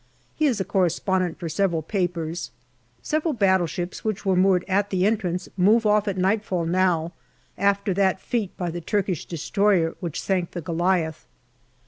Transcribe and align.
He 0.33 0.47
is 0.47 0.59
a 0.59 0.65
correspondent 0.65 1.37
for 1.37 1.47
several 1.47 1.83
papers. 1.83 2.49
Several 3.03 3.35
battleships 3.35 4.03
which 4.03 4.25
were 4.25 4.35
moored 4.35 4.65
at 4.67 4.89
the 4.89 5.05
entrance 5.05 5.47
move 5.55 5.85
off 5.85 6.07
at 6.07 6.17
nightfall 6.17 6.65
now, 6.65 7.11
after 7.55 7.93
that 7.93 8.19
feat 8.19 8.57
by 8.57 8.71
the 8.71 8.81
Turkish 8.81 9.25
destroyer 9.25 9.95
which 9.99 10.19
sank 10.19 10.53
the 10.53 10.61
Goliath. 10.61 11.27